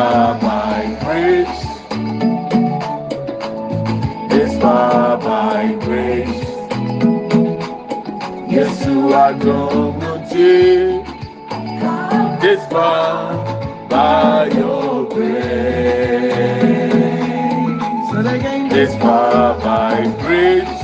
[0.00, 1.60] by grace.
[4.32, 4.54] It's
[5.18, 6.44] by grace.
[8.50, 11.04] Yes, you are going to
[12.42, 15.90] It's far by your grace.
[18.72, 20.80] It's by grace.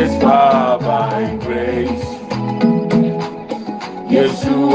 [0.00, 2.10] It's by grace.
[4.10, 4.74] Yes, you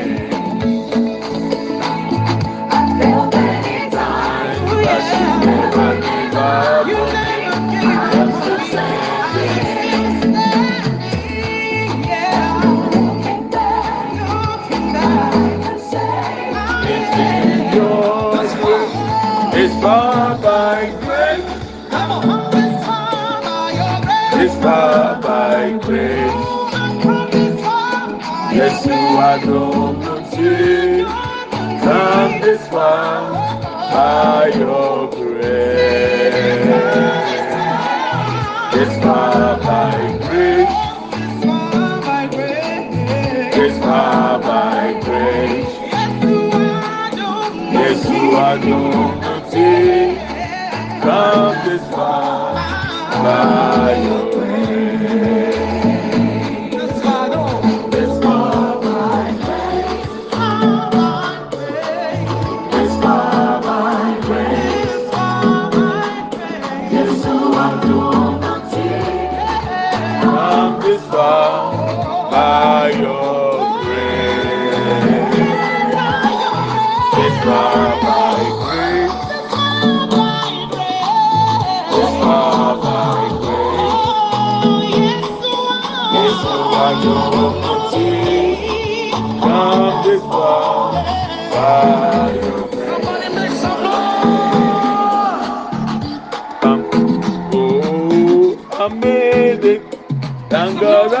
[6.85, 7.20] give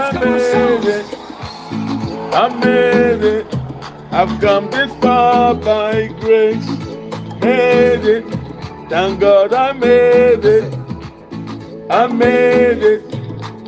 [0.03, 1.17] I've made it.
[2.33, 3.45] I'm made it,
[4.11, 6.67] I've come this far by grace.
[7.39, 8.25] Made it.
[8.89, 10.73] Thank God I made it.
[11.89, 13.03] I made it.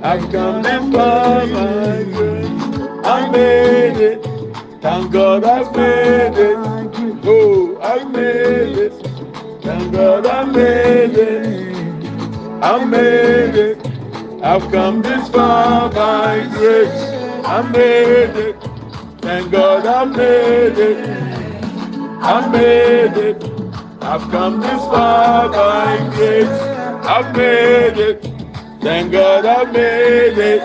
[0.03, 2.47] I've come this far by grace.
[3.05, 4.23] I made it.
[4.81, 6.52] Thank God I made it.
[7.93, 8.93] I made it.
[9.61, 11.75] Thank God I made it.
[12.63, 13.77] I made it.
[14.41, 17.03] I've come this far by grace.
[17.45, 18.55] I made it.
[19.21, 21.07] Thank God I made it.
[22.19, 23.43] I made it.
[24.01, 26.61] I've come this far by grace.
[27.15, 28.23] I made it.
[28.81, 30.63] Thank God I made it.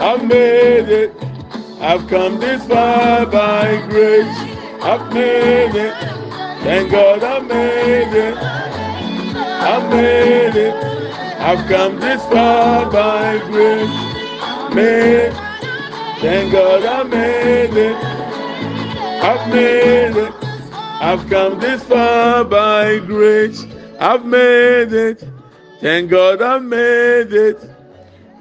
[0.00, 1.14] I made it.
[1.80, 4.49] I've come this far by grace.
[4.82, 5.94] I've made it.
[6.62, 8.36] Thank God I made it.
[8.36, 10.74] I made it.
[11.40, 14.74] I've come this far by grace.
[14.74, 15.32] Made.
[16.20, 17.96] Thank God I made it.
[19.22, 20.34] I've made it.
[21.02, 23.66] I've come this far by grace.
[23.98, 25.24] I've made it.
[25.80, 27.70] Thank God I made it.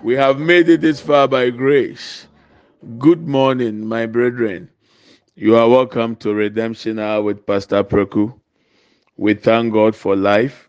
[0.04, 2.28] We have made it this far by grace.
[2.98, 4.70] Good morning, my brethren.
[5.42, 8.38] You are welcome to Redemption Hour with Pastor Preku.
[9.16, 10.68] We thank God for life.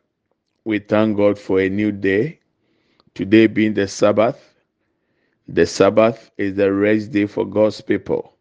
[0.65, 2.39] We thank God for a new day.
[3.17, 4.55] Today being the Sabbath.
[5.49, 8.37] The Sabbath is the rest day for God's people.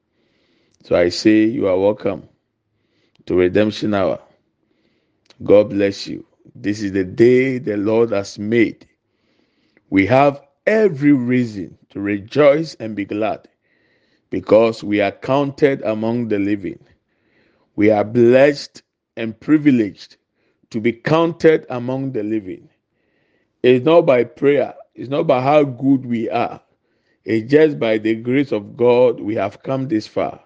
[0.84, 2.30] So I say you are welcome
[3.26, 4.20] to Redemption Hour.
[5.44, 6.24] God bless you.
[6.54, 8.88] This is the day the Lord has made.
[9.90, 13.48] We have every reason to rejoice and be glad
[14.32, 16.80] because we are counted among the living.
[17.76, 18.84] We are blessed
[19.18, 20.18] and privileged
[20.72, 22.70] to be counted among the living.
[23.64, 26.62] It's not by prayer, it's not by how good we are,
[27.26, 30.42] It's just by the grace of God we have come this far.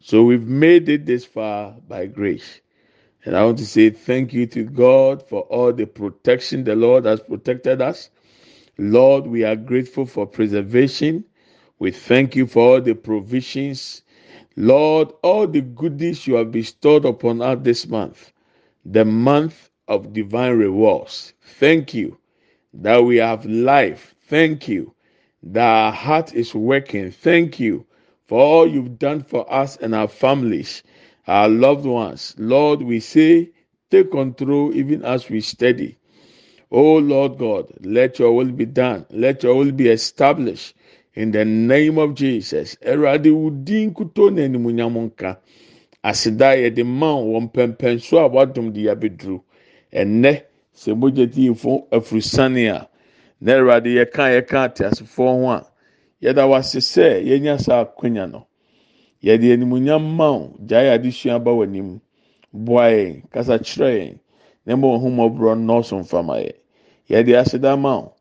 [0.00, 2.60] So we've made it this far by grace.
[3.24, 7.06] And I want to say thank you to God for all the protection the Lord
[7.06, 8.10] has protected us.
[8.78, 11.24] Lord, we are grateful for preservation.
[11.78, 14.02] We thank you for all the provisions.
[14.56, 18.32] Lord, all the goodies you have bestowed upon us this month,
[18.84, 21.34] the month of divine rewards.
[21.42, 22.18] Thank you
[22.74, 24.14] that we have life.
[24.28, 24.94] Thank you
[25.42, 27.10] that our heart is working.
[27.12, 27.86] Thank you
[28.26, 30.82] for all you've done for us and our families,
[31.26, 32.34] our loved ones.
[32.38, 33.50] Lord, we say,
[33.90, 35.98] take control even as we study.
[36.72, 39.06] Oh Lord God, let your will be done.
[39.10, 40.75] Let your will be established
[41.16, 43.50] in the name of jesus awurade wo
[43.92, 45.36] kuto na animuonyam nka.
[46.10, 49.40] Aseda yɛde ma wɔn pɛmpɛnso a wadom de yɛabɛduru
[49.92, 50.42] ɛnɛ
[50.80, 52.88] sɛ mogya tiifo afurusane a
[53.40, 55.66] na awurade yɛka yɛka ateasefoɔ ho a
[56.22, 58.46] yɛda wase sɛ yɛnya saa akonya no.
[59.20, 62.00] Yɛde animuonyam ma wo gyae adesua ba w'anim.
[62.52, 64.18] Boa yɛn kasa kyerɛ yɛn
[64.64, 66.52] na ma wɔn ho mmɔborɔ nnɔɔso mfama yɛ
[67.10, 68.12] yɛde aseda ma wo.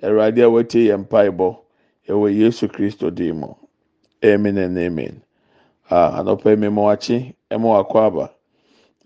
[0.00, 1.61] Awurade a wɔatie yɛn mpaebɔ.
[2.08, 3.54] Ɛwɔ yesu kristo dim mu
[4.24, 5.22] amen and amen.
[5.90, 8.30] A anɔpɛ mi ma wakye ɛma wakɔ aba.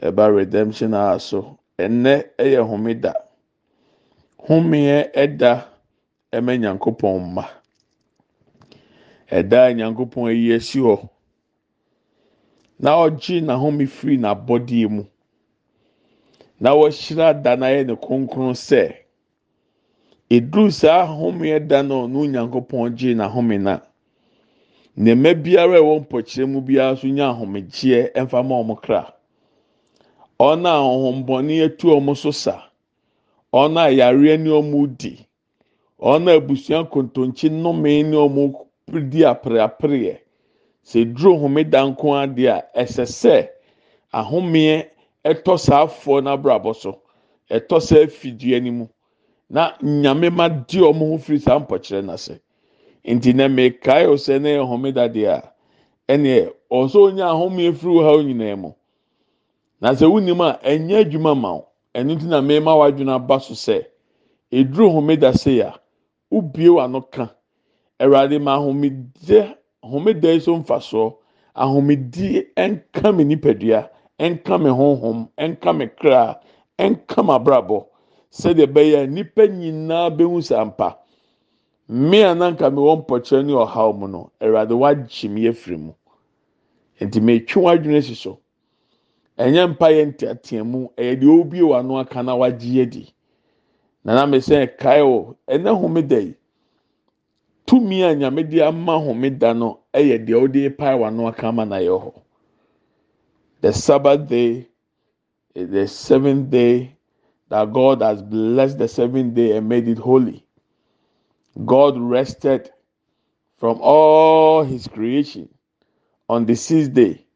[0.02, 3.14] Ɛba redemption a so ɛnɛ ɛyɛ homeda
[4.48, 5.64] homeɛ ɛda
[6.32, 7.44] ɛmɛ nyankopɔn mma.
[9.31, 11.08] Ɛda nyankopɔn ayi esi hɔ.
[12.78, 15.04] Na ɔgye n'ahome firi n'abɔdeɛ mu.
[16.60, 18.94] na wɔhyira da na yɛ ne kronkron sɛ
[20.31, 23.81] eduru saa ahomeɛ da no no nyankopɔn gye n'ahome na.
[24.99, 29.12] Nneɛma biara a ɛwɔ mpɔkyerɛ mu biara nso nya ahomegyeɛ ɛnfa ma wɔn kra.
[30.40, 32.62] Ɔn a ahohombɔne atu wɔn so sa.
[33.52, 35.19] Ɔn a yareɛ ne wɔn di.
[36.00, 40.19] Ɔn a abusua kontonkye nnome ne wɔn di apreapreɛ
[40.84, 43.49] sɛ duro homeda nko adeɛ a ɛsɛ sɛ
[44.12, 44.90] ahomeɛ.
[45.31, 47.00] ɛtɔ saa afoɔ n'abrabɔ so.
[47.50, 48.87] Ɛtɔ saa afidie no mu.
[49.48, 52.40] Na nyame ma di wɔn ho firi saa mpɔkyerɛ n'ase
[53.14, 55.43] nti na mmekae ɔsɛ ne yɛ homeda deɛ a
[56.12, 58.72] ɛneɛ ɔsɛ onye ahome efiri ha nyinaa mu.
[59.81, 61.66] Na sɛ wunim a ɛnyɛ adwuma ma wo.
[61.94, 63.84] Ɛno ti na mmɛɛma wadwena aba so sɛ
[64.52, 65.75] eduru homeda se a
[66.32, 67.31] ubie w'ano ka.
[68.00, 71.14] Ɛwurade ma ahomegye homeda yi so mfa soɔ.
[71.56, 73.88] Ahomedie ɛnka me nipadua.
[74.19, 76.40] nka me honhom nka me kra
[76.78, 77.78] nka me abrabɔ
[78.40, 80.88] sɛdeɛ ɛbɛyɛ nipa nyinaa bɛhu sɛ ampa.
[81.88, 85.92] Mmea nanka me wɔ mpɔkyerɛ ne ɔhaw mu no awurade wagye me afiri mu.
[87.00, 88.38] Nti metwi wadwene si so.
[89.38, 93.08] Ɛnyɛ mpa yɛ nteatea mu ɛyɛ deɛ obie w'ano aka na wagye yɛ di.
[94.04, 96.34] Nana me sɛ kae o ɛnɛ homeda yi
[97.66, 101.76] tumi a nyame de ama homeda no ɛyɛ deɛ ɔde pae w'ano aka ama na
[101.76, 102.12] yɛ hɔ.
[103.61, 104.66] the Sabbath day
[105.54, 106.95] is the seventh day
[107.48, 110.46] that God has blessed the seventh day and made it holy.
[111.64, 112.70] God rested
[113.58, 115.48] from all his creation
[116.28, 117.26] on the sixth day.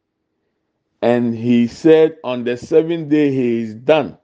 [1.03, 4.19] And he said, On the seventh day, he is done.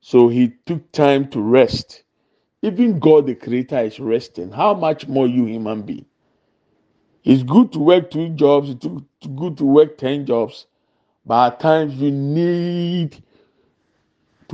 [0.00, 2.02] So he took time to rest.
[2.62, 4.50] Even God, the Creator, is resting.
[4.50, 6.06] How much more you, human being?
[7.24, 8.86] It's good to work two jobs, it's
[9.34, 10.66] good to work 10 jobs,
[11.24, 13.23] but at times you need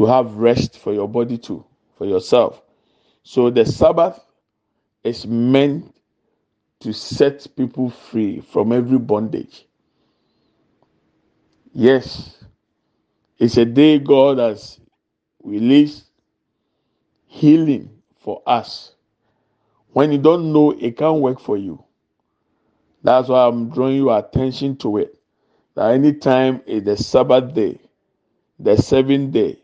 [0.00, 1.62] to have rest for your body too,
[1.98, 2.62] for yourself.
[3.22, 4.18] So the Sabbath
[5.04, 5.94] is meant
[6.80, 9.66] to set people free from every bondage.
[11.74, 12.42] Yes,
[13.38, 14.80] it's a day God has
[15.42, 16.04] released
[17.26, 17.90] healing
[18.20, 18.92] for us.
[19.92, 21.84] When you don't know, it can't work for you.
[23.02, 25.14] That's why I'm drawing your attention to it
[25.74, 27.78] that anytime is the Sabbath day,
[28.58, 29.58] the seventh day,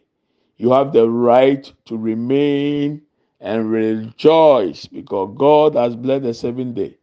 [0.57, 3.03] you have the right to remain
[3.41, 6.97] and rejoice because God has blessed the seventh day.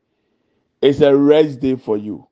[0.81, 2.27] It's a rest day for you.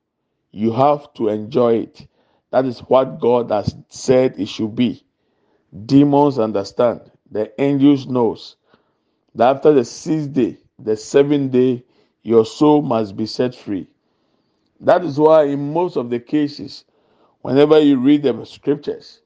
[0.51, 2.07] You have to enjoy it.
[2.51, 5.05] That is what God has said it should be.
[5.85, 7.11] Demons understand.
[7.31, 8.57] The angels knows
[9.35, 11.83] that after the sixth day, the seventh day,
[12.23, 13.87] your soul must be set free.
[14.81, 16.85] That is why, in most of the cases,
[17.41, 19.21] whenever you read the scriptures,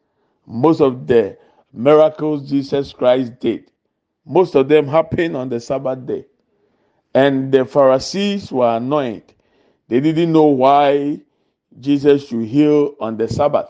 [0.46, 1.38] most of the
[1.76, 3.72] miracles Jesus Christ did,
[4.26, 6.26] most of them happened on the Sabbath day.
[7.14, 9.24] And the Pharisees were annoyed.
[9.90, 11.22] They didn't know why
[11.80, 13.70] Jesus should heal on the Sabbath.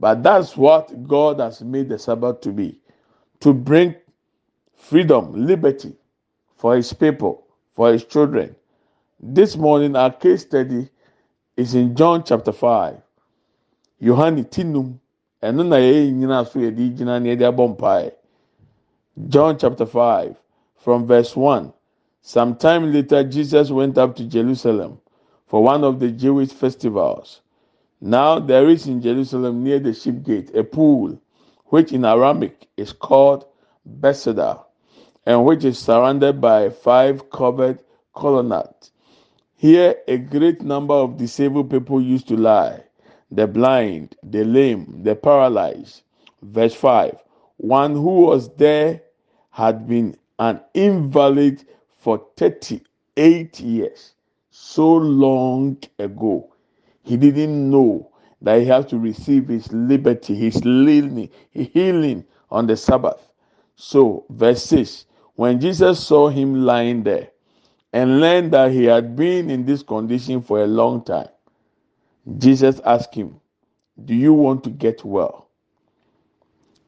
[0.00, 2.80] But that's what God has made the Sabbath to be
[3.40, 3.94] to bring
[4.76, 5.94] freedom, liberty
[6.56, 8.54] for his people, for his children,
[9.20, 10.88] This morning, our case study
[11.56, 13.00] is in John chapter 5.
[14.02, 14.98] Yohane Tinum,
[15.42, 18.12] ɛno na yɛyɛ nyinaa so yɛde gyina na yɛde abɔ mpae.
[19.28, 20.36] John chapter 5,
[20.76, 21.72] from verse 1.
[22.20, 25.00] Sometime later, Jesus went up to Jerusalem
[25.46, 27.40] for one of the Jewish festivals.
[28.00, 31.20] Now there is in Jerusalem near the sheep gate a pool,
[31.66, 33.44] which in Aramaic is called
[33.84, 34.60] Bethesda,
[35.26, 37.80] and which is surrounded by five covered
[38.14, 38.92] colonnades.
[39.56, 42.84] Here a great number of disabled people used to lie
[43.32, 46.02] the blind, the lame, the paralyzed.
[46.42, 47.16] Verse 5
[47.56, 49.02] One who was there
[49.50, 51.64] had been an invalid
[51.98, 54.14] for 38 years.
[54.50, 56.52] So long ago
[57.02, 58.10] he didn't know
[58.42, 60.60] that he had to receive his liberty, his
[61.52, 63.32] healing, on the Sabbath.
[63.76, 67.30] So, verse 6 when Jesus saw him lying there
[67.92, 71.28] and learned that he had been in this condition for a long time,
[72.38, 73.40] Jesus asked him,
[74.04, 75.48] Do you want to get well?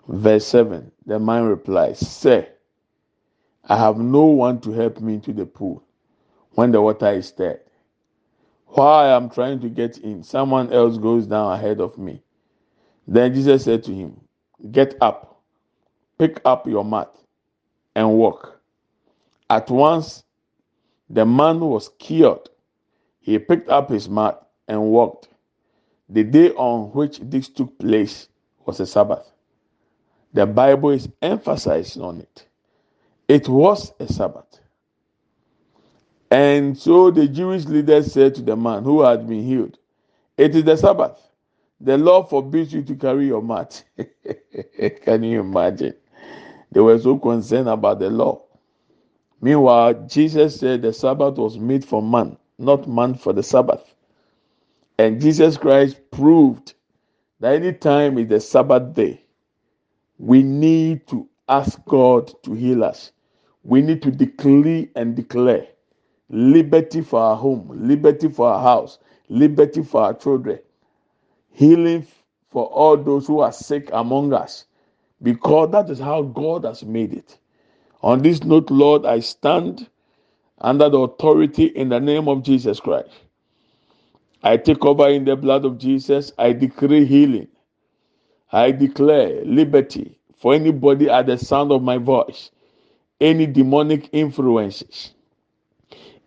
[0.08, 2.46] Verse 7 The man replies, Sir,
[3.64, 5.82] I have no one to help me into the pool
[6.52, 7.60] when the water is stirred.
[8.66, 12.22] While I am trying to get in, someone else goes down ahead of me.
[13.06, 14.20] Then Jesus said to him,
[14.70, 15.42] Get up,
[16.18, 17.14] pick up your mat,
[17.94, 18.60] and walk.
[19.50, 20.24] At once,
[21.10, 22.48] the man was cured.
[23.20, 25.28] He picked up his mat and walked.
[26.10, 28.28] The day on which this took place
[28.66, 29.30] was a Sabbath.
[30.34, 32.46] The Bible is emphasizing on it.
[33.28, 34.60] It was a Sabbath.
[36.30, 39.78] And so the Jewish leaders said to the man who had been healed,
[40.38, 41.20] It is the Sabbath.
[41.80, 43.84] The law forbids you to carry your mat.
[45.02, 45.94] Can you imagine?
[46.72, 48.42] They were so concerned about the law.
[49.40, 53.93] Meanwhile, Jesus said the Sabbath was made for man, not man for the Sabbath.
[54.98, 56.74] And Jesus Christ proved
[57.40, 59.24] that any time is the Sabbath day,
[60.18, 63.12] we need to ask God to heal us.
[63.64, 65.66] We need to declare and declare
[66.30, 68.98] liberty for our home, liberty for our house,
[69.28, 70.58] liberty for our children,
[71.50, 72.06] healing
[72.50, 74.66] for all those who are sick among us,
[75.22, 77.38] because that is how God has made it.
[78.02, 79.88] On this note, Lord, I stand
[80.60, 83.10] under the authority in the name of Jesus Christ.
[84.44, 86.32] I take over in the blood of Jesus.
[86.38, 87.48] I decree healing.
[88.52, 92.50] I declare liberty for anybody at the sound of my voice.
[93.20, 95.12] Any demonic influences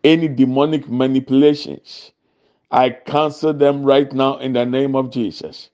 [0.03, 2.11] any demonic manipulations,
[2.71, 5.69] I cancel them right now in the name of Jesus.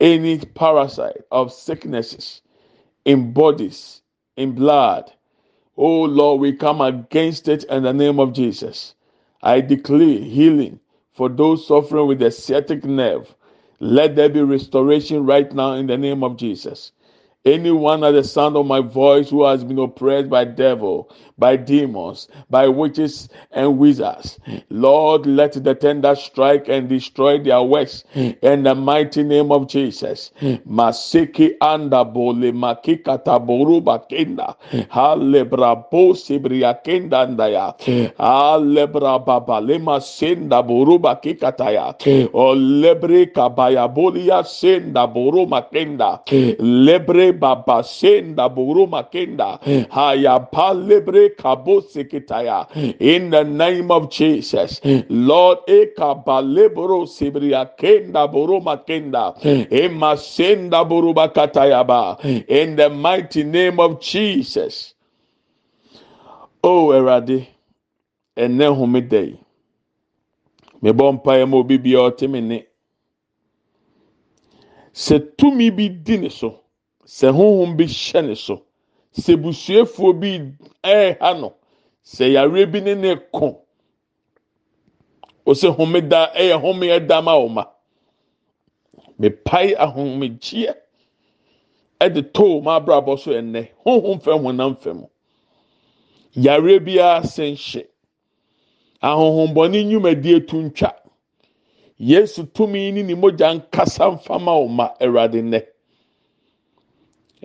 [0.00, 2.42] Any parasite of sicknesses
[3.04, 4.02] in bodies,
[4.36, 5.12] in blood,
[5.76, 8.94] oh Lord, we come against it in the name of Jesus.
[9.42, 10.79] I declare healing
[11.14, 13.34] for those suffering with the sciatic nerve.
[13.80, 16.92] Let there be restoration right now in the name of Jesus.
[17.46, 22.28] Anyone at the sound of my voice who has been oppressed by devil, by demons,
[22.50, 28.74] by witches and wizards, Lord, let the tender strike and destroy their works in the
[28.74, 30.32] mighty name of Jesus.
[30.68, 34.54] Masiki anda bole makika taboru bakenda.
[34.90, 37.72] Halebra bo sibria kenda ndaya.
[38.18, 41.94] Halebra baba lema senda boru bakika taya.
[43.32, 46.20] Kabaya bolia senda boru makenda.
[46.60, 49.84] Lebre baba senda buruma kenda hmm.
[49.90, 52.90] haya palebre kabo sekitaya hmm.
[53.00, 54.80] in the name of Jesus.
[54.82, 55.00] Hmm.
[55.08, 59.34] Lord eka balebro sibria kenda buruma kenda
[59.70, 62.18] ema senda buruba katayaba
[62.48, 64.94] in the mighty name of Jesus.
[66.62, 67.46] Oh Erade
[68.36, 69.36] ɛnɛ homeda yi
[70.82, 72.66] mebɔ mpaeɛ ma obi bia ɔte me
[74.92, 76.59] sɛ tumi bi di ne so
[77.16, 78.62] sɛ honhom bi hyɛ ne so.
[79.12, 80.30] Sɛ busuafoɔ bi
[80.84, 81.54] ɛɛha no
[82.04, 83.62] sɛ yare bi ne ne ko.
[85.46, 87.32] Ɔsɛ homeda ɛyɛ home ɛda ma.
[87.34, 87.64] Ɔma
[89.18, 90.74] mepae ahomegyeɛ
[92.00, 95.06] ɛde too ma abrabɔ so ɛnɛ honhom fɛ honam fɛ mu
[96.34, 97.86] yare biara sɛ nhyɛ
[99.02, 100.94] ahohombɔne nnwumadie tu ntwa.
[101.98, 105.66] Yesu tumi ne ne mogya nkasa mfama ɔma ɛwurade nnɛ.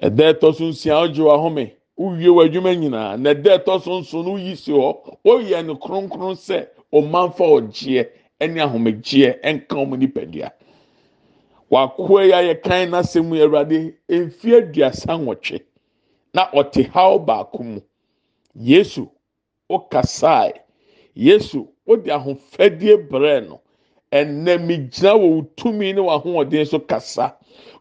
[0.02, 3.18] Ɛda ɛtɔ so nsia ɔgye wahome wowie w'adwuma nyinaa.
[3.20, 5.18] Na ɛda ɛtɔ so nso no woyi si hɔ.
[5.25, 8.10] Woyɛ no kronkron sɛ ɔmanfa ɔgyeɛ
[8.42, 10.52] ɛne ahomegyeɛ ɛnka ɔmo nipadua.
[11.72, 15.62] Wakoa yi ayɛ kan n'asɛm yi awurade mfe aduasa nwɔtwe.
[16.34, 17.82] Na ɔte haw baako mu.
[18.56, 19.10] Yesu
[19.70, 20.54] ɔkasae
[21.16, 23.62] yesu wode ahofadie brɛ no.
[24.12, 27.36] Ɛnna mi gyina wɔ tumi ne wɔ ahoɔden so kasa.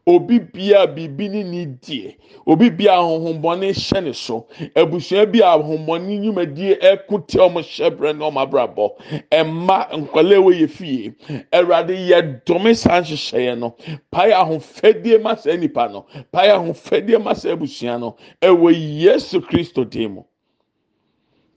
[0.06, 2.16] Obi bia biribi ne ne die.
[2.46, 4.46] Obi bia ahohombɔne hyɛ ne so.
[4.76, 8.90] Abusua bi ahohombɔne nnwumadie ɛko te ɔmo hyɛbrɛ ne ɔmo abrabɔ
[9.30, 11.12] ɛmma nkɔla ɛwɔ yɛ fie.
[11.52, 13.76] Ɛwurade yɛ dome saa nhyehyɛeɛ no.
[14.10, 16.06] Pae ahofadie ma saa nipa no.
[16.30, 18.16] Pae ahofadie ma saa abusua no.
[18.42, 20.22] Ɛwɔ yesu kristo dim mu.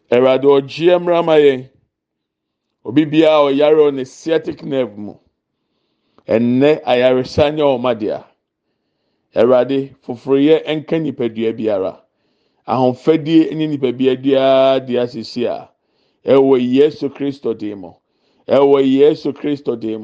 [0.10, 1.70] Ɛwurade ɔgyeɛ mmra ma yɛn.
[2.86, 5.16] Obi bia ɔyare ne sciatic nerve mu.
[6.25, 8.24] Ɛnnɛ ayaresa nyɛ adeɛ
[9.39, 11.94] awurade foforɔyɛ nka nipadua biara.
[12.67, 15.70] Ahofadie ne nipadua biara de asisi a
[16.25, 17.84] ɛwɔ yesu kristo dim
[18.48, 20.03] ɛwɔ yesu kristo dim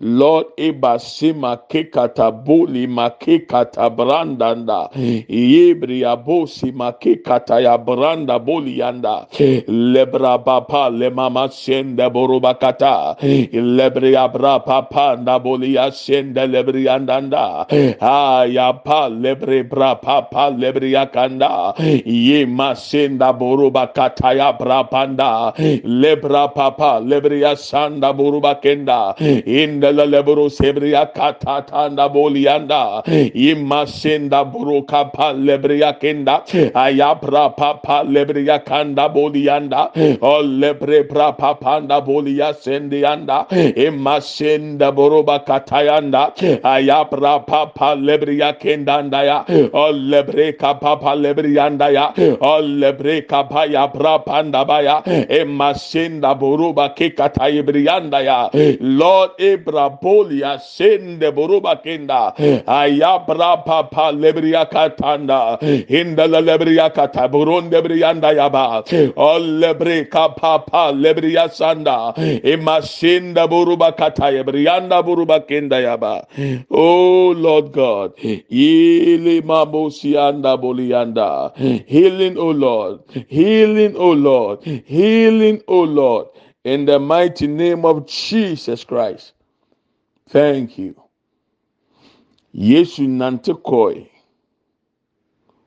[0.00, 4.92] Lord Ebasima Kekataboli Makekata Brandanda.
[4.92, 9.26] Yebria Bosi Makekata ya Branda Bolianda
[9.66, 13.16] Lebra Papa Lemama Senda Borubakata
[13.52, 17.66] Lebria Bra Papa Nabolia Senda Lebriandanda
[17.98, 25.52] Ayapa Lebre Bra Papa Lebria Kanda Yema Senda Borubakata ya Bra Panda.
[25.56, 33.02] Lebra Papa Lebria Sanda Borubakenda in Mandela lebro sebria katata na bolianda.
[33.06, 36.42] Imasenda buruka pa lebria kenda.
[36.74, 39.90] Ayapra papa lebria kanda bolianda.
[40.20, 43.46] O lebre pra papanda bolia sendianda.
[43.76, 46.32] Imasenda buruba katayanda.
[46.62, 49.44] Ayapra papa lebria kendanda ya.
[49.72, 52.12] O lebre kapapa lebrianda ya.
[52.40, 55.02] O lebre kapaya pra panda baya.
[55.30, 58.50] Imasenda buruba kikatayibrianda ya.
[58.80, 59.75] Lord Abraham.
[59.76, 62.34] Rabolia sende boruba kenda.
[62.36, 62.64] Hmm.
[62.66, 65.58] Ayabra papa lebria katanda.
[65.60, 65.82] Hmm.
[65.98, 68.84] Inda la lebria kata buronde brianda yaba.
[69.16, 72.14] O lebre papa lebria sanda.
[72.42, 76.14] Imasinda boruba kata yebrianda boruba kenda yaba.
[76.70, 78.12] Oh lord god.
[78.18, 81.52] Ili mabosianda bolianda
[81.86, 83.00] healing oh lord.
[83.28, 84.64] Healing oh lord.
[84.64, 86.26] Healing oh lord.
[86.64, 89.32] In the mighty name of Jesus Christ.
[90.28, 90.94] Thank you.
[92.52, 94.08] Yesu nante kɔe.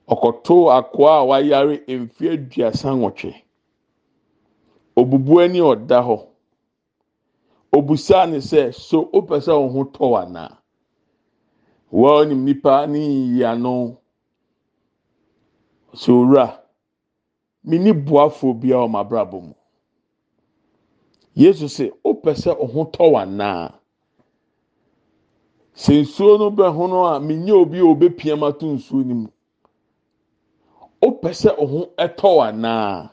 [0.09, 3.31] Ɔkɔtoo akoa a wayare mfe aduasa nwɔtwe.
[4.99, 6.17] Obubu ani ɔda hɔ.
[7.73, 10.57] Obusaa ne sɛ so wopɛ sɛ wo ho tɔ anaa
[11.93, 13.97] wɔn nipa ne yiyi ano
[15.93, 16.59] sɛ owura
[17.63, 19.53] mini boafoɔ bi a wɔn abrabɔ mu.
[21.35, 23.78] Yesu sɛ wopɛ sɛ wo ho tɔ anaa.
[25.81, 29.27] Sɛ nsuo no bɛhono a menyɛ obi a obepia mu ato nsuo no mu.
[31.01, 33.09] Wopɛ sɛ ɔho ɛtɔ anaa?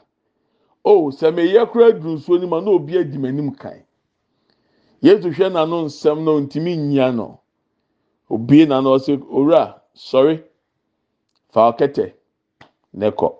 [0.83, 3.83] O sɛ meyɛ koraa duru nsuo no mu a na obi adi m'anim kan
[5.01, 7.39] yesu hwɛ n'ano nsɛm na ntumi nyia no.
[8.29, 10.43] Obie n'ano ɔsɛ owura sɔre.
[11.51, 12.13] Fa ɔkɛtɛ
[12.93, 13.33] na ɛkɔ.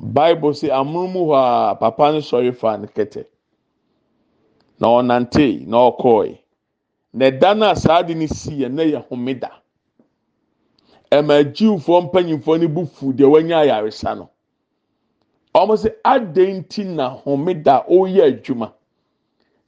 [0.00, 1.36] Bible sɛ amonomu hɔ
[1.72, 3.26] a papa no sɔre fa ne kɛtɛ.
[4.80, 6.38] Na ɔnante na ɔkɔɔe.
[7.12, 9.50] Na ɛda no a saa de no si yɛ na yɛ homeda.
[11.10, 14.30] Ɛma agyiwfoɔ mpanyinfoɔ no bu fu deɛ wanya ayaresa no.
[15.54, 18.72] Wɔn sɛ adan ti na homeda ɔreyɛ adwuma?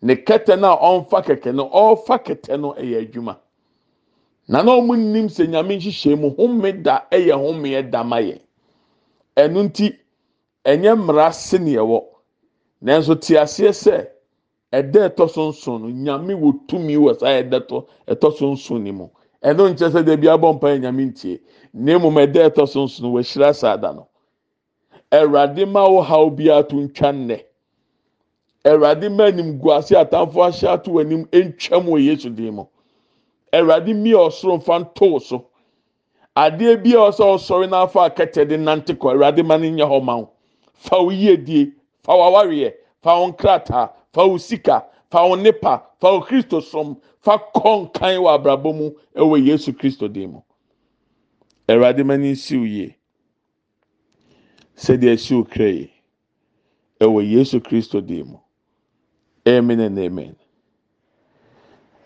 [0.02, 3.36] Ne kɛtɛ no a ɔnfa kɛkɛ no ɔrefa kɛtɛ no yɛ adwuma.
[4.48, 8.38] Na na wɔn nim sɛ nyame nhyehyɛ mu homeda yɛ homeɛ dama yɛ
[9.36, 9.98] ɛno nti
[10.64, 12.04] ɛnyɛ mmara se neɛ wɔ
[12.82, 14.08] nanso te aseɛ sɛ.
[14.72, 18.90] Ɛda ɛtɔ so nson nyame wɔ tumi wɔ saa ɛda ɛtɔ ɛtɔ so nson ne
[18.92, 19.08] mu.
[19.44, 21.40] Ɛno nkyɛn sɛ debi abɔ mpa nyame ntie.
[21.74, 24.08] Na emu ɛda ɛtɔ so nson no wɔahyira saa da no.
[25.12, 27.44] Ɛwurade ma wɔ haw biara to ntwa nnɛ.
[28.64, 32.64] Ɛwurade ma anim gu ase atamfo ahyɛ ato anim ntwam wɔ yesu din mu.
[33.52, 35.46] Ɛwurade mi ɔsoro nfa ntoo so.
[36.34, 40.02] Adeɛ bi a ɔsɛ ɔsɔre n'afa akɛtɛ de nante kɔ ɛwurade ma ne nyɛ hɔ
[40.02, 40.30] ma wo.
[40.72, 43.90] Fa wo yie die fa wo awareɛ fa wo nkrataa.
[44.12, 48.70] fa wo sika fa wo nnepa fa wo kristo som fa kɔ nkan wɔ abrabɔ
[48.78, 50.40] mu ɛwɔ yesu kristo din mu.
[51.68, 52.96] Awurade m'ani nsiw yie.
[54.76, 55.90] Sɛdeɛ asiw kra yi
[57.00, 58.38] ɛwɔ yesu kristo din mu.
[59.46, 60.36] Amen and amen.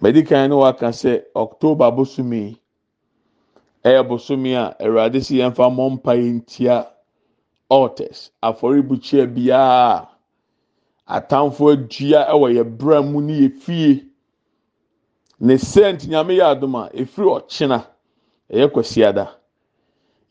[0.00, 2.58] Madi kan no waka sɛ october bosome
[3.84, 6.88] ɛyɛ bosome a awurade sɛ yɛmfa mmɔ mpa yɛ ntia
[7.70, 10.08] altars afɔrebukyia biara.
[11.06, 14.04] atamfoɔ adua ɛwɔ yɛ bra mu ne yɛ fie.
[15.40, 17.86] Ne sɛnt nyame yɛ adom a ɛfiri ɔkyena
[18.50, 19.26] ɛyɛ kwasiada.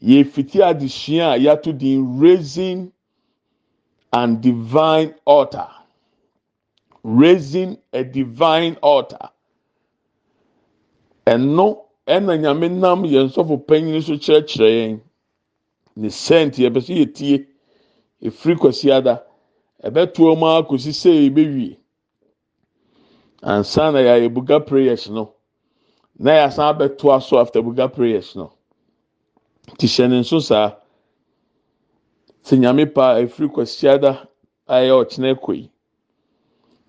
[0.01, 2.91] Yɛfiti adesua a yɛato din raising
[4.11, 5.69] and divine altar.
[7.03, 9.29] Raising a divine altar.
[11.27, 15.01] Ɛno ɛna nyame nam yɛn nsɔfo panyini so kyerɛkyerɛ yɛn.
[15.95, 17.47] Ne sɛnt yɛpɛ sɛ yɛtie.
[18.23, 19.24] Ɛfiri kwasiada.
[19.85, 21.77] ɛbɛtoɔ mu akɔsi sei bɛwie
[23.41, 25.33] ansa na yɛayɛ buga prayers no
[26.17, 28.51] na yɛasan abɛtoa so after buga prayers no.
[29.73, 30.75] Nti hyɛ ne nso saa.
[32.43, 34.27] Sɛ nyame paa ɛfiri kwasiada
[34.67, 35.71] a ɛyɛ ɔkyena kɔ yi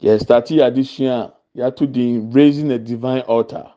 [0.02, 3.74] yɛstate yɛ adesua a yɛato din raising a divine altar.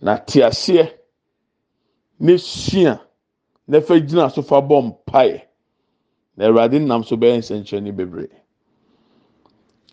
[0.00, 0.92] Na teaseɛ
[2.20, 3.00] ne sua
[3.66, 5.47] na fa gyina so fa bɔ mpaeɛ.
[6.38, 8.28] Na nam so bɛyɛ nsɛnkyerɛnne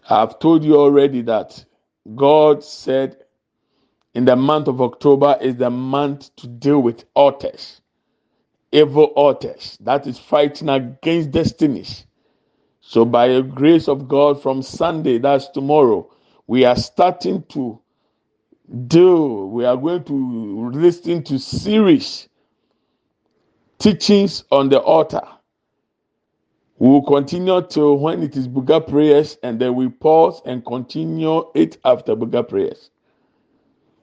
[0.10, 1.66] i have told you already that
[2.16, 3.18] god said
[4.14, 7.82] in the month of october is the month to deal with altars
[8.72, 12.06] evil altars that is fighting against destinies.
[12.82, 16.08] So by the grace of god from sunday that's tomorrow
[16.46, 17.80] we are starting to
[18.88, 22.30] do we are going to listen to series
[23.80, 25.22] teachings on the altar
[26.78, 31.44] we will continue till when it is buga prayers and then we pause and continue
[31.56, 32.90] it after buga prayers.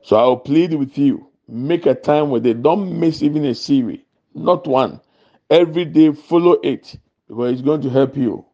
[0.02, 3.54] So i will plead with you make a time where they don't miss even a
[3.54, 4.00] series
[4.34, 5.00] not one.
[5.50, 8.46] Every day follow it because it's going to help you.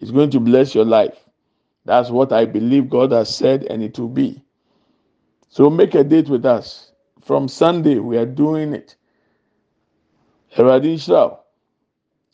[0.00, 1.18] It's going to bless your life.
[1.84, 4.42] That's what i believe god has said and it will be.
[5.48, 6.92] So make a date with us.
[7.22, 8.96] From Sunday, we are doing it.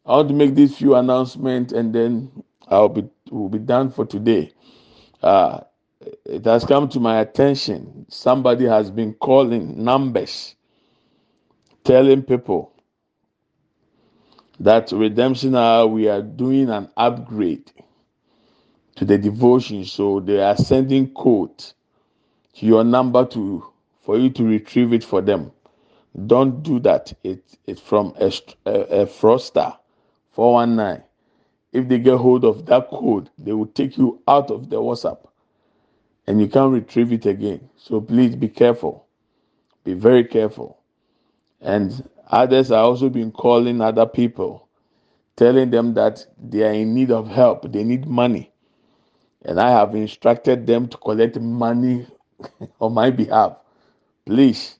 [0.05, 4.05] I want to make these few announcements and then I'll be will be done for
[4.05, 4.53] today.
[5.23, 5.61] Uh,
[6.25, 8.07] it has come to my attention.
[8.09, 10.57] Somebody has been calling numbers,
[11.85, 12.73] telling people
[14.61, 17.71] that redemption hour we are doing an upgrade
[18.97, 19.85] to the devotion.
[19.85, 23.67] So they are sending code to your number to
[24.05, 25.53] for you to retrieve it for them.
[26.27, 27.12] Don't do that.
[27.23, 28.33] It it's from a,
[28.67, 29.77] a, a fraudster,
[30.33, 31.05] four one nine.
[31.73, 35.27] If they get hold of that code, they will take you out of the WhatsApp,
[36.27, 37.71] and you can't retrieve it again.
[37.77, 39.07] So please be careful.
[39.85, 40.79] Be very careful.
[41.61, 44.68] And others have also been calling other people,
[45.37, 47.71] telling them that they are in need of help.
[47.73, 48.53] They need money.
[49.45, 52.07] And I have instructed them to collect money
[52.81, 53.57] on my behalf.
[54.27, 54.77] Please,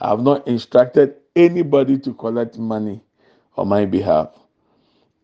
[0.00, 3.02] I have not instructed anybody to collect money
[3.56, 4.30] on my behalf.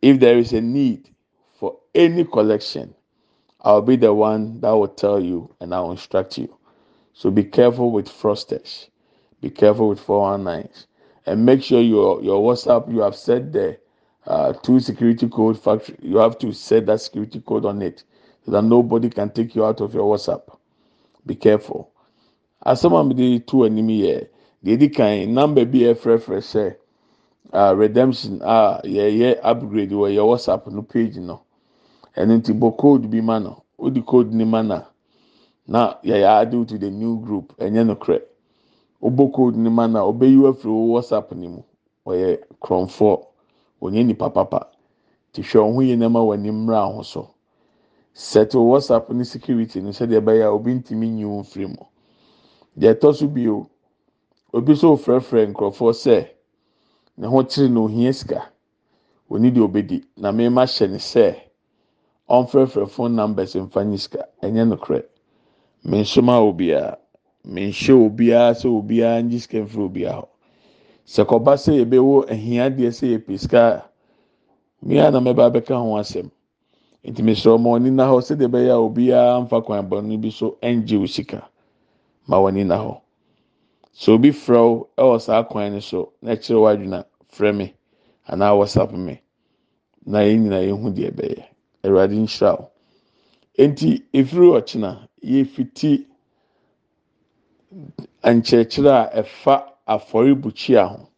[0.05, 1.09] If there is a need
[1.55, 2.95] for any collection,
[3.63, 6.55] I'll be the one that will tell you and I'll instruct you.
[7.15, 8.89] So be careful with frosters.
[9.41, 10.87] Be careful with 419s.
[11.27, 13.79] And make sure your, your WhatsApp, you have set the
[14.27, 15.97] uh, two security code factory.
[16.03, 18.05] You have to set that security code on it
[18.45, 20.43] so that nobody can take you out of your WhatsApp.
[21.27, 21.91] be careful
[22.67, 24.29] asɛm a mede to anim yɛ
[24.65, 24.89] deɛ di
[25.27, 26.77] namba bi a ɛfrɛfrɛ sɛ
[27.53, 28.41] uh, redemption.
[28.43, 31.41] A yɛyɛ upgrade wɔ yɛ whatsapp no page no.
[32.17, 33.63] Ɛno nti bɔ code bi ma no.
[33.79, 34.83] Wodi code ni ma na
[35.67, 37.55] na yɛyɛ ade to the new group.
[37.59, 38.23] Ɛnyɛ no korɛ
[39.03, 41.63] wobɔ code ni ma na ɔbɛyi wafiri wo whatsapp ni mu.
[42.07, 43.25] Ɔyɛ krɔnfoɔ
[43.83, 44.69] onye nipa papa.
[45.33, 47.31] Te hwɛ ɔho yie na ma wɔ anim mmra ho so.
[48.15, 51.85] set whatsapp ne security no sɛdeɛ ɛbɛyɛ a obi ntumi nyi wɔn firi mu.
[52.79, 53.69] Deɛ ɛtɔ so bio
[54.53, 56.29] obi so frɛfrɛ nkurɔfoɔ sɛ
[57.17, 58.51] ne ho kyerɛ na ohia sika.
[59.31, 60.05] Oni deɛ obedi.
[60.17, 61.35] Na mmarima hyɛ ne sɛ
[62.29, 64.27] ɔnfrɛfrɛ phone numbers mfa nye sika.
[64.43, 65.03] Ɛnyɛ no korɛ
[65.85, 66.99] mensoma obiara
[67.47, 70.27] menhyɛ obiara sɛ obiara nye sika mfiri obiara hɔ.
[71.07, 73.85] Sɛ kɔba sɛ yɛbɛwɔ ahia deɛ sɛ yɛpɛ sika
[74.83, 76.31] mmea na mɛba abɛka ho asɛm.
[77.05, 80.57] nti mesrɛ ɔma wɔn nina hɔ sɛdeɛ ɛbɛyɛ a obiara mfa kwan bɔnne bi so
[80.63, 81.49] ɛngye o sika.
[82.27, 83.04] Ma wɔn nina hɔ.
[83.95, 87.75] So obi frɛ wo ɛwɔ saa kwan no so na ɛkyerɛ wadwina frɛ me
[88.29, 89.21] anaa whatsapp me
[90.07, 91.45] na yɛn nyinaa yɛn ho deɛ ɛbɛyɛ.
[91.85, 92.71] Awurade nhyira wo.
[93.59, 96.07] Nti efiri ɔkyena yɛfiti
[98.25, 99.55] nkyerɛkyerɛ a ɛfa
[99.87, 101.09] afɔrebukyia ho.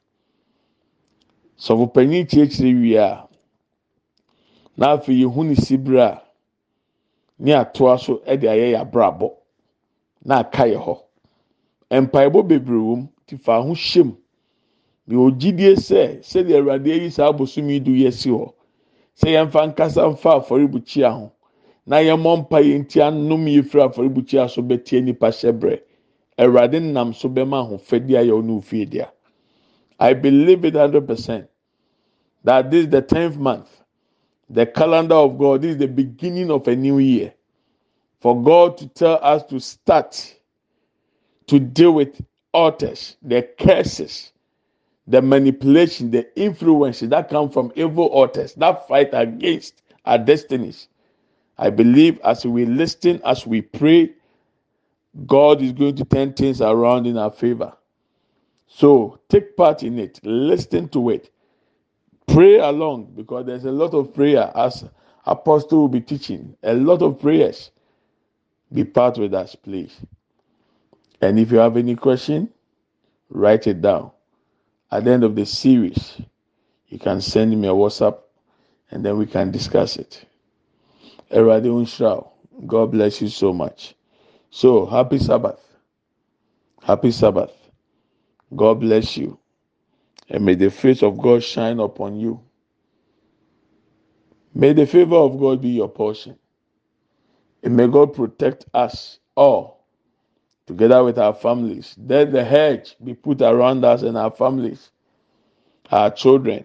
[1.58, 3.26] Sɔfopanyin kyerɛkyerɛ wie a.
[4.76, 6.22] na afei yehu ne sibire a
[7.38, 9.30] ne atoa so de ayɛ yɛ abrabɔ
[10.24, 11.05] na aka yɛ hɔ.
[11.90, 14.14] Mpaebɔ bebree wɔ ti fa ho hyɛ mu
[15.08, 18.52] deɛ ogyidie sɛ sɛdeɛ awurade ayi saa abosom yi do yɛ si hɔ
[19.14, 21.32] sɛ yɛmfa nkasa mfa afɔrebukyia ho
[21.86, 25.80] na yɛmmɔ mpa yɛn ti anom yɛ firi afɔrebukyia so bɛtie nipa hyɛ brɛ
[26.38, 29.06] awurade nam so bɛma ahofɛdi ayɛ ɔno ofie dea
[29.98, 31.48] i believe it hundred percent
[32.44, 33.82] that this is the tenth month.
[34.48, 35.62] the calendar of God.
[35.62, 37.32] This is the beginning of a new year.
[38.20, 40.34] for God to tell us to start
[41.48, 42.20] to deal with
[42.52, 44.32] altars, the curses,
[45.06, 50.88] the manipulation, the influences that come from evil altars that fight against our destinies.
[51.58, 54.12] I believe as we listen, as we pray,
[55.26, 57.72] God is going to turn things around in our favor.
[58.68, 61.30] So take part in it, listen to it,
[62.26, 64.84] pray along because there's a lot of prayer as
[65.26, 67.70] Apostle will be teaching, a lot of prayers.
[68.72, 69.96] Be part with us, please.
[71.20, 72.50] And if you have any question,
[73.30, 74.10] write it down.
[74.90, 76.20] At the end of the series,
[76.88, 78.18] you can send me a WhatsApp
[78.90, 80.24] and then we can discuss it.
[81.30, 82.28] Erade Unshao,
[82.66, 83.94] God bless you so much.
[84.50, 85.60] So, happy Sabbath.
[86.82, 87.52] Happy Sabbath.
[88.54, 89.38] God bless you.
[90.28, 92.40] And may the face of God shine upon you.
[94.54, 96.38] May the favor of God be your portion.
[97.62, 99.75] And may God protect us all
[100.66, 101.94] together with our families.
[101.98, 104.90] Let the hedge be put around us and our families,
[105.90, 106.64] our children.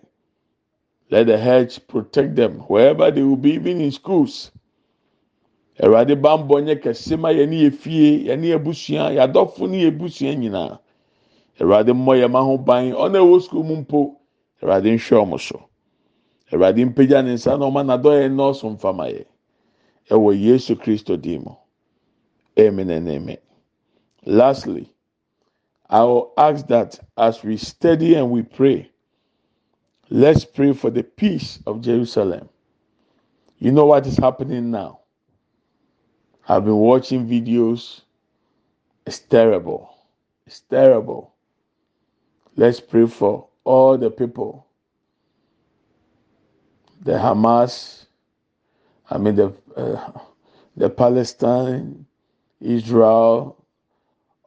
[1.10, 4.52] Let the hedge protect them wherever they will be, even in schools.
[5.80, 8.60] Awurade bambɔ nyɛ kɛse ma yɛne yɛ fie yɛne yɛ
[9.16, 10.80] yɛadɔfo ne yɛ busua nyinaa
[11.60, 14.16] awurade mmɔ yɛ ma ho ban ɔna ɛwɔ sukuu mu mpo
[14.62, 15.58] awurade nhwɛ ɔmo so
[16.52, 19.26] awurade mpagya ne nsa na ɔma n'adɔyɛ nnɔɔso mfama yɛ
[20.10, 21.54] ɛwɔ yesu kristo din mu
[22.60, 23.38] amen and amen.
[24.26, 24.92] Lastly,
[25.90, 28.90] I will ask that as we study and we pray,
[30.10, 32.50] let's pray for the peace of Jerusalem.
[33.60, 35.00] You know what is happening now?
[36.48, 38.02] I've been watching videos.
[39.06, 39.96] It's terrible.
[40.46, 41.34] It's terrible.
[42.56, 44.66] Let's pray for all the people.
[47.02, 48.06] The Hamas,
[49.10, 50.12] I mean the uh,
[50.78, 52.06] the Palestine,
[52.60, 53.61] Israel,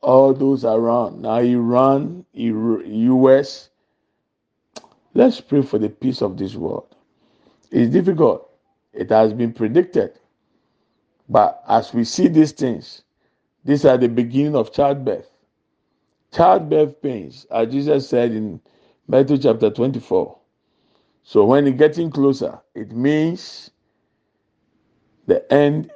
[0.04, 1.22] all those around.
[1.22, 3.70] Now Iran, US.
[5.14, 6.94] Let's pray for the peace of this world.
[7.70, 8.50] It's difficult.
[8.92, 10.18] It has been predicted.
[11.28, 13.02] But as we see these things,
[13.64, 15.30] these are the beginning of childbirth.
[16.32, 18.60] Childbirth pains, as Jesus said in
[19.08, 20.38] Matthew chapter 24.
[21.22, 23.70] So when it's getting closer, it means
[25.26, 25.90] the end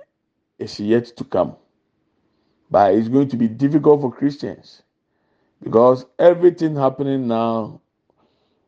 [0.59, 1.57] is yet to come.
[2.70, 4.83] But it's going to be difficult for Christians
[5.62, 7.81] because everything happening now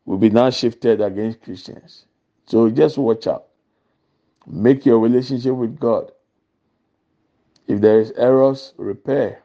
[0.07, 2.07] will be now shifted against Christians.
[2.47, 3.47] So just watch out.
[4.47, 6.11] Make your relationship with God.
[7.69, 9.43] If there is errors, repair.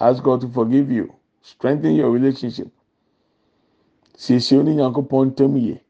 [0.00, 1.14] Ask God to forgive you.
[1.42, 2.68] Strengthen your relationship.
[4.16, 5.80] Siesie oni nyankopɔn ntam yie.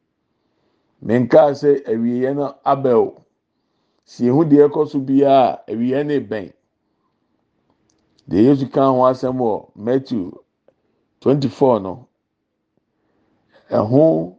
[1.05, 3.21] Menkaa sɛ awieɛ no abɛn
[4.07, 6.53] Sie ho deɛ ɛkɔ so biara awieɛ.
[8.29, 10.33] Deɛ yesu ka ho asɛm wɔ matthew
[11.21, 12.09] twenty four no
[13.71, 14.37] ɛho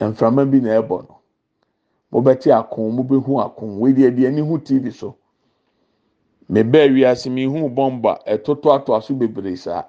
[0.00, 1.14] mframa bi na ɛbɔ no.
[2.12, 5.16] Mobɛte ako mobɛhu ako wei deɛ deɛ ani hu tv so.
[6.50, 9.84] Mebɛɛ wiase mihu bɔmba ɛtoto ato aso bebree saa.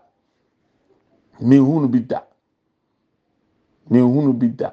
[1.41, 2.21] Mihu no bi da.
[3.89, 4.71] Mihu no bi da.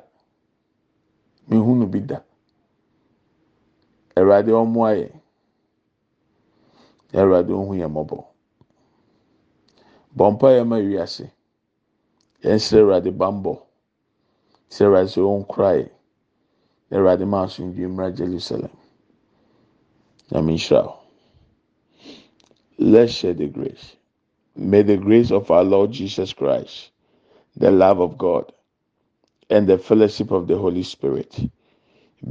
[1.48, 2.20] Mihu no bi da.
[4.16, 5.21] Awurade ɔmo ayɛ.
[7.20, 8.24] Awurade ohu yɛn mmɔbɔ.
[10.16, 11.30] Bɔ mpa yɛn ma wiase
[12.42, 13.54] yɛn srɛ awurade bambɔ
[14.70, 15.88] sɛ awurade sɛ wɔn kora yɛ
[16.90, 18.70] awurade ma asomdwe mmra jerusalem
[20.30, 20.98] nyame nhyira o
[22.78, 23.96] let's share the grace.
[24.56, 26.90] May the grace of our lord jesus christ
[27.56, 28.52] the love of god
[29.50, 31.38] and the fellowship of the holy spirit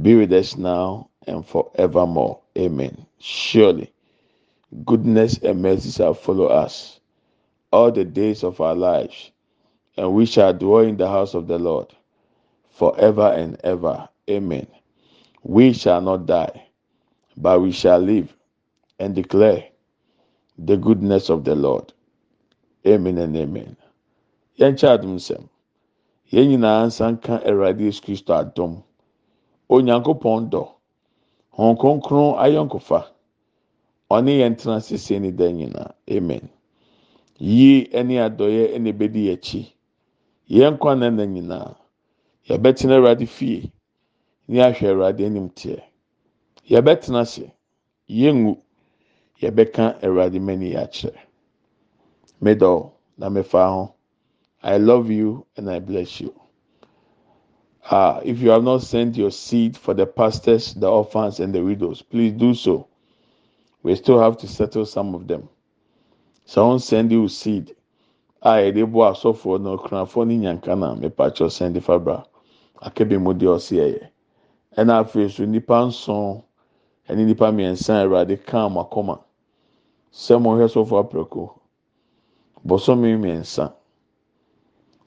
[0.00, 2.40] be with us now and forevermore.
[2.58, 3.06] Amen.
[3.18, 3.92] Surely
[4.84, 7.00] goodness and mercy shall follow us
[7.72, 9.30] all the days of our lives,
[9.96, 11.88] and we shall dwell in the house of the Lord
[12.70, 14.08] forever and ever.
[14.30, 14.66] Amen.
[15.42, 16.68] We shall not die,
[17.36, 18.34] but we shall live
[18.98, 19.64] and declare
[20.58, 21.92] the goodness of the Lord.
[22.86, 23.76] Amen and amen.
[24.58, 25.48] Yɛn kyɛ adum nsɛm.
[26.32, 28.82] Yɛn nyinaa nsa nka Awurade Yesu Kristo adum.
[29.70, 30.68] Onyankopɔn dɔ.
[31.56, 33.11] Hɔn kronkron ayɔnkofa.
[34.16, 35.94] Ɔne yɛn tena sese ne da nyinaa.
[36.10, 36.48] Amen.
[37.38, 39.72] Yie ɛne adɔyɛ ɛna ebedi akyi.
[40.50, 41.76] Yɛn kwan na na nyinaa
[42.48, 43.72] yɛbɛtena awurade fie
[44.48, 45.82] ne ahwɛ awurade anim teɛ.
[46.70, 47.52] Yɛbɛtena ase
[48.08, 48.56] yɛngu
[49.40, 51.18] yɛbɛka awurade mani akyerɛ.
[52.40, 53.94] Middle na mefa ho.
[54.62, 56.34] I love you and i bless you.
[57.90, 61.62] Uh, if you have not sent your seed for the pastors, the orphans, and the
[61.62, 62.88] widows, please do so.
[63.82, 65.48] We still have to settle some of them.
[66.46, 67.74] Wɔn send you seed.
[68.42, 72.24] A yɛde bɔ asɔfoɔ na ɔkunafoɔ ne nyanka na mepakyɛw send fabra
[72.82, 74.08] akebe mu deɛ ɔsi ɛyɛ
[74.76, 76.42] ɛna afei so nipa nson
[77.08, 79.20] ɛne nipa mmiɛnsa awurade kaa mo akɔma
[80.12, 81.54] sɛ mo hwɛ sɔfo apɛko
[82.66, 83.72] bɔsɔmi mmiɛnsa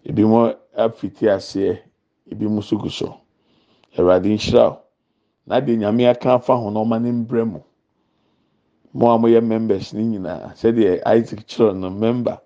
[0.06, 1.80] ebi mo afiti aseɛ
[2.32, 2.78] ebi mo so.
[2.78, 3.20] Gu so
[3.98, 4.80] awurade nhyira
[5.46, 7.60] na de nyame aka afa ho mu.
[8.96, 10.54] Mo a moyɛ members ne nyinaa.
[10.56, 12.40] Sɛdeɛ isaac kyerɛ no member.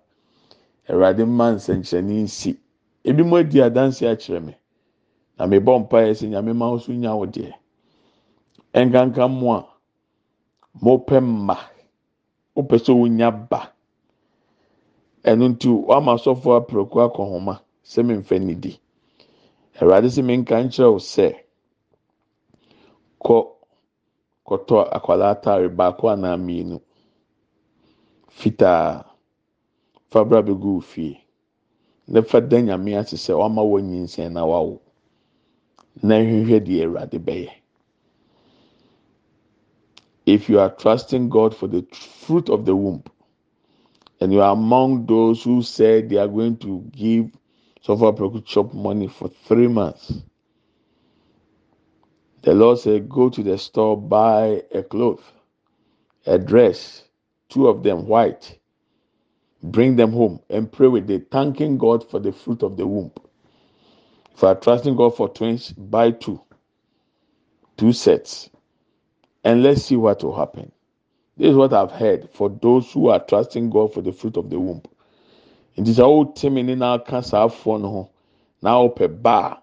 [0.90, 2.58] Awurade mma nsɛnkyerɛnne nsi.
[3.06, 4.54] Ebi mo adi adanse akyerɛ me.
[5.38, 7.54] Na mebɔ mpaeɛ sɛ nyame ma nso nya wo deɛ.
[8.74, 9.66] Nkanka mo a
[10.84, 11.58] mopɛ mma.
[12.56, 13.72] Wopɛ sɛ wonya ba.
[15.24, 18.80] Ɛno nti wama asɔfo apɛrɛko akɔhoma sɛ memfa ne di
[19.80, 21.36] awurade sɛ menka nkyerɛ wo sɛ
[23.24, 23.59] kɔ.
[24.50, 26.78] Kɔtɔ akwadaa ataare baako anaa mmienu.
[28.40, 29.06] Fitaa.
[30.12, 31.22] Fabra bɛgu fie.
[32.08, 34.80] Ne fa da nyame ase sɛ wama wɔ nyinsɛn na wawo.
[36.02, 37.52] Na nhwehwɛ deɛ awurade bɛyɛ.
[40.26, 43.04] If you are trusting god for the fruit of the womb
[44.22, 47.32] and you are among those who said they are going to give
[47.82, 48.12] suffer
[48.46, 50.22] chop money for three months
[52.43, 55.34] The Lord said, Go to the store, buy a cloth,
[56.25, 57.04] a dress,
[57.49, 58.60] two of them white,
[59.63, 63.12] bring them home and pray with them, thanking God for the fruit of the womb.
[64.36, 66.41] If you are trusting God for twins, buy two,
[67.78, 68.49] two sets,
[69.43, 70.71] and let's see what will happen.
[71.38, 74.49] This is what I've heard for those who are trusting God for the fruit of
[74.49, 74.84] the womb.
[75.75, 78.08] It is all timing in our cancer phone.
[78.62, 79.62] Now, per bar.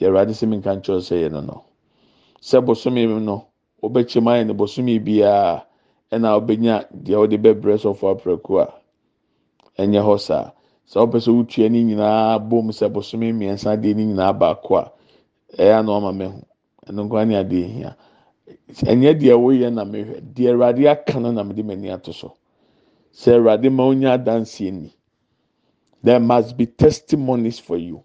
[0.00, 1.40] Yɛwurade sɛ menka nkyerɛ sɛ yɛ no.
[1.40, 1.64] No
[2.42, 3.46] sɛ bosome no
[3.82, 5.64] wobɛkyɛm ayɛ no bosome biara
[6.12, 8.66] ɛna wobɛnya deɛ wɔde bɛbrɛ sɔfo aprɛko a
[9.82, 10.50] ɛnyɛ hɔ saa.
[10.86, 14.92] Sɛ wopɛ sɛ wotua ne nyinaa bom sɛ bosome mmiɛnsa deɛ ne nyinaa baako a
[15.56, 16.42] ɛyɛ ano ama mɛho
[16.88, 17.96] ɛno nkwa ne adeɛ hia.
[18.84, 20.20] Ɛnyɛ deɛ woyɛ na mehwɛ.
[20.34, 22.34] Deɛ awurade aka no na mede m'ani ato so.
[23.14, 24.92] Sɛ awurade ma wonya adanseɛ ni
[26.02, 28.02] there must be testimonies for you.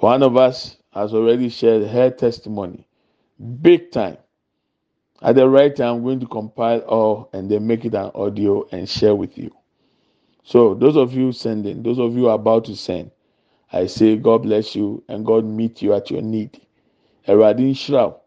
[0.00, 2.86] One of us has already shared her testimony,
[3.60, 4.18] big time.
[5.20, 8.64] At the right time, I'm going to compile all and then make it an audio
[8.70, 9.50] and share with you.
[10.44, 13.10] So, those of you sending, those of you about to send,
[13.72, 16.60] I say, God bless you and God meet you at your need.
[17.26, 18.20] Awurade nhyira wo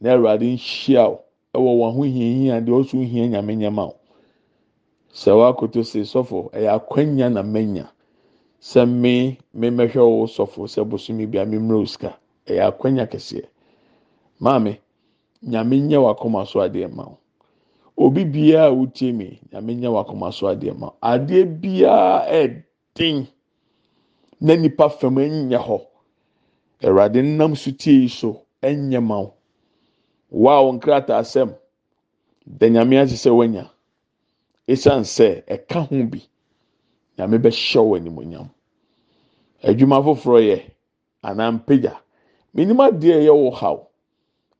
[0.00, 3.96] na Awurade nhyia wo ɛwɔ wɔn ho hiahia deɛ ɔso hia nyame nyama wo.
[5.12, 7.90] Sɛ wakoto se sɔfo ɛyɛ akwanya na manya.
[8.70, 12.10] Sɛ me mmɛhwɛ wo sɔfo sɛ bosomi bi a mmemmrɛ osika
[12.48, 13.44] ɛyɛ akwanya kɛseɛ.
[14.40, 14.78] Maame
[15.42, 17.18] nyame nyɛ wakoma so adeɛ ma wo.
[17.96, 20.94] Obi biara wotie mi nyame nyɛ wakoma so adeɛ ma wo.
[21.02, 23.26] Adeɛ biara ɛɛden
[24.40, 25.80] na nipa fam ɛnyɛ hɔ
[26.84, 29.34] awurade nam so tie yi so ɛnyɛ ma wo.
[30.30, 31.54] Waa wo nkrataa asɛm
[32.46, 33.70] da nyame ase sɛ wanya
[34.66, 36.22] esan sɛ ɛka ho bi.
[37.18, 38.48] Nyame bɛhyɛ wɔ animonyam.
[39.62, 40.58] Adwuma foforɔ yɛ
[41.22, 41.94] anaa mpagya
[42.54, 43.78] minim adeɛ yɛ wɔ haw.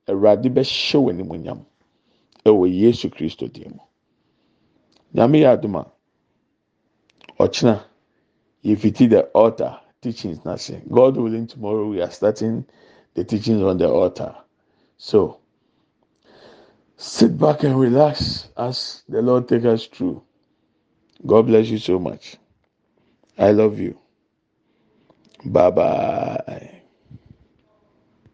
[0.09, 1.61] Awurade bɛhyɛ wɔ animonyam
[2.47, 3.83] ɛwɔ yesu kristo dim mu.
[5.15, 5.91] Nyame yɛ adoma
[7.39, 7.83] ɔkyena
[8.65, 12.65] yɛfiti the altar teachings n'ase god willing tomorrow we are starting
[13.15, 14.35] the teachings on the altar.
[14.97, 15.39] So
[16.97, 20.23] sit back and relax as the lord take us through.
[21.27, 22.37] God bless you so much
[23.39, 23.99] i love you.
[25.45, 26.83] Bye bye.